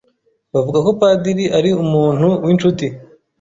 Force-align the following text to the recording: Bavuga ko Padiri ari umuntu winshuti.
Bavuga 0.53 0.79
ko 0.85 0.89
Padiri 0.99 1.45
ari 1.57 1.69
umuntu 1.83 2.27
winshuti. 2.45 2.85